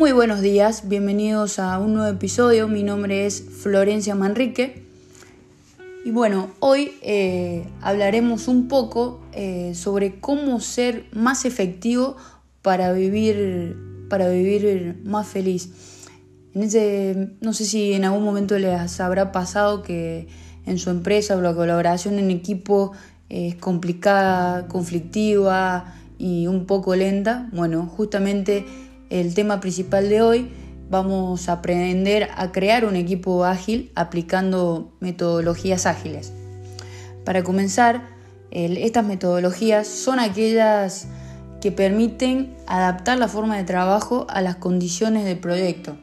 Muy 0.00 0.12
buenos 0.12 0.40
días, 0.40 0.88
bienvenidos 0.88 1.58
a 1.58 1.78
un 1.78 1.92
nuevo 1.92 2.10
episodio. 2.10 2.68
Mi 2.68 2.82
nombre 2.82 3.26
es 3.26 3.42
Florencia 3.42 4.14
Manrique. 4.14 4.82
Y 6.06 6.10
bueno, 6.10 6.52
hoy 6.58 6.92
eh, 7.02 7.66
hablaremos 7.82 8.48
un 8.48 8.66
poco 8.66 9.20
eh, 9.34 9.72
sobre 9.74 10.18
cómo 10.18 10.58
ser 10.60 11.04
más 11.12 11.44
efectivo 11.44 12.16
para 12.62 12.94
vivir, 12.94 13.76
para 14.08 14.30
vivir 14.30 15.02
más 15.04 15.26
feliz. 15.28 15.68
No 16.54 17.52
sé 17.52 17.64
si 17.66 17.92
en 17.92 18.06
algún 18.06 18.24
momento 18.24 18.58
les 18.58 19.00
habrá 19.00 19.32
pasado 19.32 19.82
que 19.82 20.28
en 20.64 20.78
su 20.78 20.88
empresa 20.88 21.36
la 21.36 21.54
colaboración 21.54 22.18
en 22.18 22.30
equipo 22.30 22.92
es 23.28 23.54
complicada, 23.56 24.66
conflictiva 24.66 25.94
y 26.16 26.46
un 26.46 26.64
poco 26.64 26.96
lenta. 26.96 27.50
Bueno, 27.52 27.84
justamente 27.84 28.64
el 29.10 29.34
tema 29.34 29.60
principal 29.60 30.08
de 30.08 30.22
hoy, 30.22 30.50
vamos 30.88 31.48
a 31.48 31.54
aprender 31.54 32.28
a 32.34 32.52
crear 32.52 32.84
un 32.84 32.96
equipo 32.96 33.44
ágil 33.44 33.90
aplicando 33.94 34.92
metodologías 35.00 35.86
ágiles. 35.86 36.32
Para 37.24 37.42
comenzar, 37.42 38.08
estas 38.50 39.04
metodologías 39.04 39.86
son 39.86 40.18
aquellas 40.20 41.08
que 41.60 41.70
permiten 41.70 42.56
adaptar 42.66 43.18
la 43.18 43.28
forma 43.28 43.56
de 43.56 43.64
trabajo 43.64 44.26
a 44.30 44.40
las 44.40 44.56
condiciones 44.56 45.24
del 45.24 45.38
proyecto. 45.38 45.96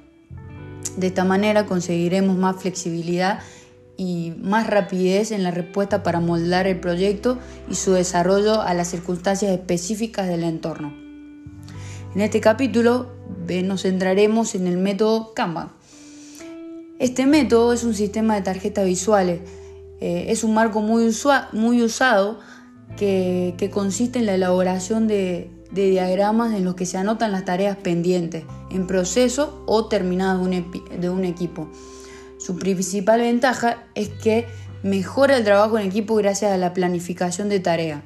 De 0.97 1.07
esta 1.07 1.23
manera 1.23 1.65
conseguiremos 1.65 2.37
más 2.37 2.57
flexibilidad 2.57 3.39
y 3.97 4.33
más 4.39 4.67
rapidez 4.67 5.31
en 5.31 5.43
la 5.43 5.51
respuesta 5.51 6.03
para 6.03 6.19
moldar 6.19 6.67
el 6.67 6.79
proyecto 6.79 7.39
y 7.69 7.75
su 7.75 7.93
desarrollo 7.93 8.61
a 8.61 8.73
las 8.73 8.89
circunstancias 8.89 9.51
específicas 9.51 10.27
del 10.27 10.43
entorno. 10.43 11.06
En 12.17 12.23
este 12.23 12.41
capítulo 12.41 13.11
nos 13.63 13.83
centraremos 13.83 14.55
en 14.55 14.65
el 14.65 14.77
método 14.77 15.35
Kanban. 15.35 15.69
Este 16.97 17.27
método 17.27 17.73
es 17.73 17.83
un 17.83 17.93
sistema 17.93 18.33
de 18.33 18.41
tarjetas 18.41 18.87
visuales, 18.87 19.41
eh, 20.01 20.25
es 20.29 20.43
un 20.43 20.55
marco 20.55 20.81
muy, 20.81 21.05
usado 21.83 22.39
que, 22.97 23.69
consiste 23.71 24.17
en 24.17 24.25
la 24.25 24.33
elaboración 24.33 25.07
de, 25.07 25.51
diagramas 25.69 26.55
en 26.55 26.65
los 26.65 26.73
que 26.73 26.87
se 26.87 26.97
anotan 26.97 27.31
las 27.31 27.45
tareas 27.45 27.77
pendientes, 27.77 28.45
en 28.71 28.87
proceso 28.87 29.63
o 29.67 29.85
terminadas 29.85 30.41
de 30.99 31.09
un, 31.11 31.23
equipo. 31.23 31.69
Su 32.39 32.57
principal 32.57 33.21
ventaja 33.21 33.83
es 33.93 34.09
que 34.09 34.47
mejora 34.81 35.37
el 35.37 35.43
trabajo 35.43 35.77
en 35.77 35.85
equipo 35.85 36.15
gracias 36.15 36.51
a 36.51 36.57
la 36.57 36.73
planificación 36.73 37.47
de 37.47 37.59
tareas 37.59 38.01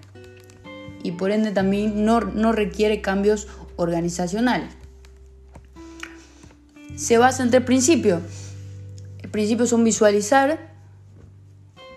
y 1.03 1.13
por 1.13 1.31
ende 1.31 1.51
también 1.51 2.05
no 2.05 2.51
requiere 2.51 3.01
cambios 3.01 3.47
organizacional. 3.81 4.69
Se 6.95 7.17
basa 7.17 7.43
en 7.43 7.49
tres 7.49 7.63
principios. 7.63 8.21
El 9.21 9.29
principio 9.29 9.65
son 9.65 9.83
visualizar, 9.83 10.71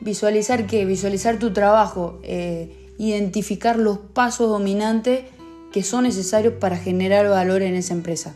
visualizar 0.01 0.67
qué, 0.67 0.85
visualizar 0.85 1.39
tu 1.39 1.53
trabajo, 1.53 2.21
eh, 2.23 2.93
identificar 2.99 3.79
los 3.79 3.99
pasos 3.99 4.49
dominantes 4.49 5.25
que 5.73 5.83
son 5.83 6.05
necesarios 6.05 6.55
para 6.61 6.77
generar 6.77 7.29
valor 7.29 7.63
en 7.63 7.75
esa 7.75 7.95
empresa. 7.95 8.35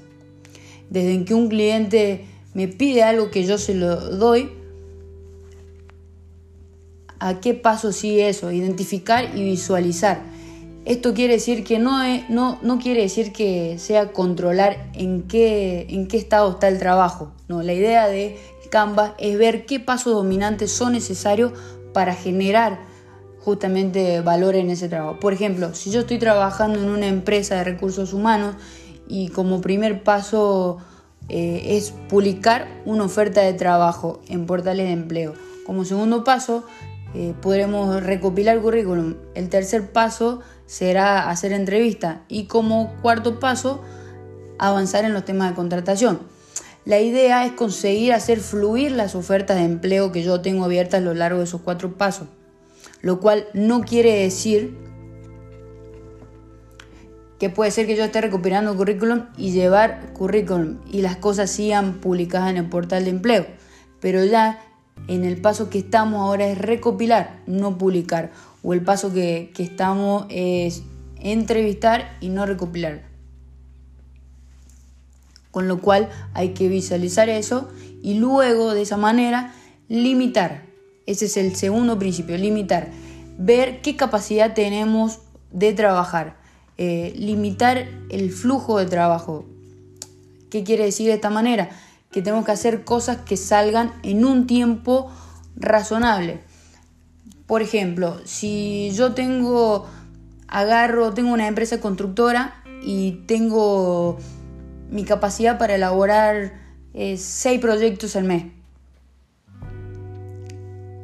Desde 0.90 1.24
que 1.24 1.34
un 1.34 1.48
cliente 1.48 2.24
me 2.54 2.66
pide 2.66 3.02
algo 3.02 3.30
que 3.30 3.44
yo 3.44 3.58
se 3.58 3.74
lo 3.74 3.96
doy, 3.96 4.50
a 7.20 7.40
qué 7.40 7.54
paso 7.54 7.92
sigue 7.92 8.28
eso, 8.28 8.50
identificar 8.52 9.36
y 9.36 9.44
visualizar. 9.44 10.22
Esto 10.88 11.12
quiere 11.12 11.34
decir 11.34 11.64
que 11.64 11.78
no, 11.78 11.98
no, 12.30 12.58
no 12.62 12.78
quiere 12.78 13.02
decir 13.02 13.30
que 13.30 13.78
sea 13.78 14.10
controlar 14.10 14.88
en 14.94 15.24
qué, 15.24 15.86
en 15.90 16.08
qué 16.08 16.16
estado 16.16 16.52
está 16.52 16.68
el 16.68 16.78
trabajo. 16.78 17.30
No, 17.46 17.62
la 17.62 17.74
idea 17.74 18.08
de 18.08 18.38
Canva 18.70 19.14
es 19.18 19.36
ver 19.36 19.66
qué 19.66 19.80
pasos 19.80 20.14
dominantes 20.14 20.72
son 20.72 20.92
necesarios 20.92 21.52
para 21.92 22.14
generar 22.14 22.78
justamente 23.40 24.22
valor 24.22 24.56
en 24.56 24.70
ese 24.70 24.88
trabajo. 24.88 25.20
Por 25.20 25.34
ejemplo, 25.34 25.74
si 25.74 25.90
yo 25.90 26.00
estoy 26.00 26.18
trabajando 26.18 26.80
en 26.80 26.88
una 26.88 27.06
empresa 27.06 27.56
de 27.56 27.64
recursos 27.64 28.14
humanos 28.14 28.56
y 29.06 29.28
como 29.28 29.60
primer 29.60 30.02
paso 30.02 30.78
eh, 31.28 31.76
es 31.76 31.92
publicar 32.08 32.66
una 32.86 33.04
oferta 33.04 33.42
de 33.42 33.52
trabajo 33.52 34.22
en 34.26 34.46
portales 34.46 34.86
de 34.86 34.92
empleo. 34.92 35.34
Como 35.66 35.84
segundo 35.84 36.24
paso, 36.24 36.64
eh, 37.14 37.34
podremos 37.42 38.02
recopilar 38.02 38.58
currículum. 38.60 39.16
El 39.34 39.50
tercer 39.50 39.92
paso 39.92 40.40
será 40.68 41.30
hacer 41.30 41.52
entrevista 41.52 42.24
y 42.28 42.44
como 42.44 42.94
cuarto 43.00 43.40
paso 43.40 43.82
avanzar 44.58 45.06
en 45.06 45.14
los 45.14 45.24
temas 45.24 45.48
de 45.48 45.56
contratación. 45.56 46.20
La 46.84 47.00
idea 47.00 47.46
es 47.46 47.52
conseguir 47.52 48.12
hacer 48.12 48.38
fluir 48.38 48.92
las 48.92 49.14
ofertas 49.14 49.56
de 49.56 49.64
empleo 49.64 50.12
que 50.12 50.22
yo 50.22 50.42
tengo 50.42 50.66
abiertas 50.66 51.00
a 51.00 51.04
lo 51.04 51.14
largo 51.14 51.38
de 51.38 51.44
esos 51.44 51.62
cuatro 51.62 51.96
pasos, 51.96 52.28
lo 53.00 53.18
cual 53.18 53.46
no 53.54 53.80
quiere 53.80 54.20
decir 54.20 54.76
que 57.38 57.48
puede 57.48 57.70
ser 57.70 57.86
que 57.86 57.96
yo 57.96 58.04
esté 58.04 58.20
recopilando 58.20 58.76
currículum 58.76 59.24
y 59.38 59.52
llevar 59.52 60.12
currículum 60.12 60.80
y 60.90 61.00
las 61.00 61.16
cosas 61.16 61.50
sigan 61.50 61.94
publicadas 61.94 62.50
en 62.50 62.58
el 62.58 62.68
portal 62.68 63.04
de 63.04 63.10
empleo, 63.10 63.46
pero 64.00 64.22
ya 64.22 64.60
en 65.06 65.24
el 65.24 65.40
paso 65.40 65.70
que 65.70 65.78
estamos 65.78 66.20
ahora 66.20 66.46
es 66.46 66.58
recopilar, 66.58 67.40
no 67.46 67.78
publicar 67.78 68.32
o 68.62 68.72
el 68.72 68.82
paso 68.82 69.12
que, 69.12 69.52
estamos 69.58 70.26
es 70.30 70.82
entrevistar 71.20 72.16
y 72.20 72.28
no 72.28 72.46
recopilar. 72.46 73.02
Con 75.50 75.68
lo 75.68 75.80
cual 75.80 76.08
hay 76.34 76.50
que 76.50 76.68
visualizar 76.68 77.28
eso 77.28 77.68
y 78.02 78.14
luego 78.14 78.74
de 78.74 78.82
esa 78.82 78.96
manera 78.96 79.54
limitar. 79.88 80.62
Ese 81.06 81.26
es 81.26 81.36
el 81.36 81.56
segundo 81.56 81.98
principio, 81.98 82.36
limitar. 82.36 82.88
Ver 83.38 83.80
qué 83.80 83.96
capacidad 83.96 84.54
tenemos 84.54 85.20
de 85.50 85.72
trabajar. 85.72 86.36
Eh, 86.76 87.14
limitar 87.16 87.88
el 88.10 88.30
flujo 88.30 88.78
de 88.78 88.86
trabajo. 88.86 89.46
¿Qué 90.50 90.64
quiere 90.64 90.84
decir 90.84 91.06
de 91.08 91.14
esta 91.14 91.30
manera? 91.30 91.70
Que 92.12 92.22
tenemos 92.22 92.44
que 92.44 92.52
hacer 92.52 92.84
cosas 92.84 93.18
que 93.18 93.36
salgan 93.36 93.92
en 94.02 94.24
un 94.24 94.46
tiempo 94.46 95.10
razonable. 95.56 96.40
Por 97.48 97.62
ejemplo, 97.62 98.20
si 98.24 98.90
yo 98.92 99.14
tengo, 99.14 99.86
agarro, 100.48 101.14
tengo 101.14 101.32
una 101.32 101.48
empresa 101.48 101.80
constructora 101.80 102.62
y 102.82 103.22
tengo 103.26 104.18
mi 104.90 105.04
capacidad 105.04 105.56
para 105.56 105.76
elaborar 105.76 106.52
eh, 106.92 107.16
seis 107.16 107.58
proyectos 107.58 108.16
al 108.16 108.24
mes. 108.24 108.44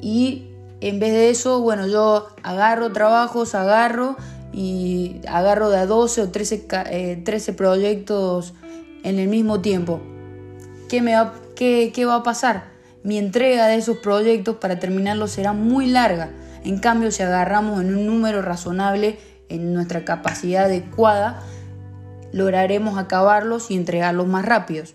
Y 0.03 0.49
en 0.83 1.01
vez 1.01 1.15
de 1.15 1.31
eso, 1.31 1.63
bueno, 1.63 1.87
yo 1.87 2.29
agarro 2.43 2.93
trabajos, 2.93 3.55
agarro 3.55 4.17
y 4.53 5.23
agarro 5.27 5.71
de 5.71 5.79
a 5.79 5.87
12 5.87 6.21
o 6.21 6.31
13, 6.31 7.23
13 7.25 7.51
eh, 7.51 7.55
proyectos 7.55 8.53
en 9.03 9.19
el 9.19 9.29
mismo 9.29 9.63
tiempo. 9.63 10.03
¿Qué, 10.91 11.01
me 11.01 11.15
va, 11.15 11.33
qué, 11.57 11.91
¿Qué 11.95 12.05
va 12.05 12.17
a 12.17 12.23
pasar? 12.23 12.74
Mi 13.05 13.19
entrega 13.19 13.67
de 13.69 13.77
esos 13.77 13.99
proyectos 13.99 14.57
para 14.57 14.81
terminarlos 14.81 15.31
será 15.31 15.53
muy 15.53 15.87
larga. 15.87 16.31
En 16.65 16.79
cambio, 16.79 17.11
si 17.11 17.23
agarramos 17.23 17.83
en 17.83 17.95
un 17.95 18.07
número 18.07 18.41
razonable, 18.41 19.19
en 19.51 19.75
nuestra 19.75 20.07
capacidad 20.07 20.65
adecuada, 20.65 21.43
lograremos 22.33 22.99
acabarlos 22.99 23.71
y 23.71 23.77
entregarlos 23.77 24.27
más 24.27 24.47
rápidos. 24.47 24.95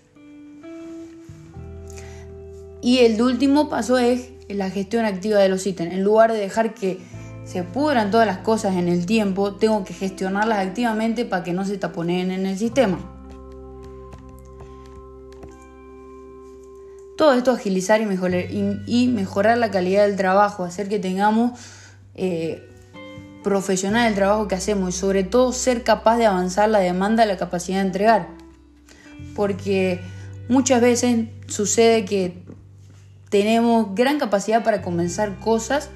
Y 2.82 2.98
el 2.98 3.22
último 3.22 3.68
paso 3.68 3.96
es 3.96 4.30
la 4.48 4.70
gestión 4.70 5.04
activa 5.04 5.38
de 5.38 5.48
los 5.48 5.64
ítems. 5.64 5.92
En 5.92 6.02
lugar 6.02 6.32
de 6.32 6.38
dejar 6.38 6.74
que 6.74 6.98
se 7.44 7.62
pudran 7.62 8.10
todas 8.10 8.26
las 8.26 8.38
cosas 8.38 8.74
en 8.74 8.88
el 8.88 9.06
tiempo, 9.06 9.54
tengo 9.54 9.84
que 9.84 9.94
gestionarlas 9.94 10.66
activamente 10.66 11.24
para 11.24 11.44
que 11.44 11.52
no 11.52 11.64
se 11.64 11.78
taponen 11.78 12.32
en 12.32 12.44
el 12.44 12.58
sistema. 12.58 13.19
Todo 17.20 17.34
esto 17.34 17.50
agilizar 17.50 18.00
y 18.00 18.06
mejorar, 18.06 18.46
y, 18.50 19.08
mejorar 19.08 19.58
la 19.58 19.70
calidad 19.70 20.06
del 20.06 20.16
trabajo, 20.16 20.64
hacer 20.64 20.88
que 20.88 20.98
tengamos 20.98 21.60
eh, 22.14 22.66
profesional 23.44 24.08
el 24.08 24.14
trabajo 24.14 24.48
que 24.48 24.54
hacemos 24.54 24.88
y 24.88 24.98
sobre 24.98 25.22
todo 25.22 25.52
ser 25.52 25.82
capaz 25.82 26.16
de 26.16 26.24
avanzar 26.24 26.70
la 26.70 26.78
demanda, 26.78 27.26
la 27.26 27.36
capacidad 27.36 27.80
de 27.80 27.88
entregar. 27.88 28.28
Porque 29.36 30.00
muchas 30.48 30.80
veces 30.80 31.26
sucede 31.46 32.06
que 32.06 32.42
tenemos 33.28 33.94
gran 33.94 34.18
capacidad 34.18 34.64
para 34.64 34.80
comenzar 34.80 35.40
cosas 35.40 35.90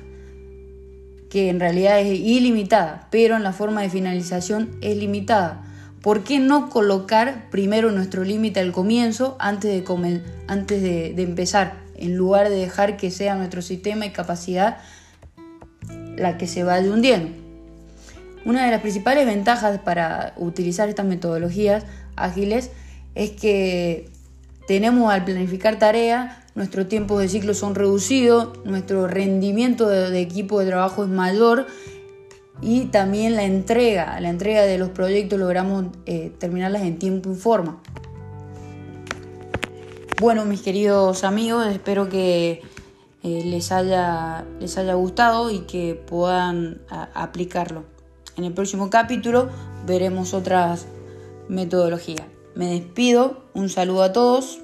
que 1.30 1.48
en 1.48 1.58
realidad 1.58 2.00
es 2.00 2.18
ilimitada, 2.18 3.08
pero 3.10 3.34
en 3.34 3.44
la 3.44 3.54
forma 3.54 3.80
de 3.80 3.88
finalización 3.88 4.76
es 4.82 4.94
limitada. 4.98 5.73
¿Por 6.04 6.22
qué 6.22 6.38
no 6.38 6.68
colocar 6.68 7.48
primero 7.50 7.90
nuestro 7.90 8.24
límite 8.24 8.60
al 8.60 8.72
comienzo 8.72 9.38
antes, 9.40 9.70
de, 9.70 10.22
antes 10.48 10.82
de, 10.82 11.22
empezar? 11.22 11.78
En 11.96 12.14
lugar 12.14 12.50
de 12.50 12.56
dejar 12.56 12.98
que 12.98 13.10
sea 13.10 13.36
nuestro 13.36 13.62
sistema 13.62 14.04
y 14.04 14.10
capacidad 14.10 14.76
la 16.18 16.36
que 16.36 16.46
se 16.46 16.62
vaya 16.62 16.92
hundiendo. 16.92 17.30
Una 18.44 18.66
de 18.66 18.70
las 18.70 18.82
principales 18.82 19.24
ventajas 19.24 19.78
para 19.78 20.34
utilizar 20.36 20.90
estas 20.90 21.06
metodologías 21.06 21.84
ágiles 22.16 22.70
es 23.14 23.30
que 23.30 24.10
tenemos 24.66 25.10
al 25.10 25.24
planificar 25.24 25.78
tareas, 25.78 26.36
nuestros 26.54 26.86
tiempos 26.86 27.22
de 27.22 27.30
ciclo 27.30 27.54
son 27.54 27.74
reducidos, 27.74 28.58
nuestro 28.66 29.06
rendimiento 29.08 29.88
de, 29.88 30.20
equipo 30.20 30.60
de 30.60 30.66
trabajo 30.66 31.04
es 31.04 31.08
mayor 31.08 31.66
y 32.60 32.86
también 32.86 33.36
la 33.36 33.44
entrega, 33.44 34.18
la 34.20 34.28
entrega 34.28 34.62
de 34.62 34.78
los 34.78 34.90
proyectos 34.90 35.38
logramos 35.38 35.86
eh, 36.06 36.32
terminarlas 36.38 36.82
en 36.82 36.98
tiempo 36.98 37.32
y 37.32 37.34
forma. 37.34 37.80
Bueno, 40.20 40.44
mis 40.44 40.62
queridos 40.62 41.24
amigos, 41.24 41.66
espero 41.66 42.08
que 42.08 42.62
eh, 43.22 43.42
les, 43.44 43.72
haya, 43.72 44.44
les 44.60 44.78
haya 44.78 44.94
gustado 44.94 45.50
y 45.50 45.60
que 45.60 45.94
puedan 45.94 46.80
aplicarlo. 46.88 47.84
En 48.36 48.44
el 48.44 48.52
próximo 48.52 48.90
capítulo 48.90 49.48
veremos 49.86 50.34
otras 50.34 50.86
metodologías. 51.48 52.26
Me 52.54 52.66
despido, 52.66 53.44
un 53.54 53.68
saludo 53.68 54.04
a 54.04 54.12
todos 54.12 54.60